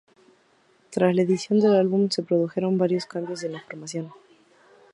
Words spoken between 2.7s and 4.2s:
varios cambios en la formación.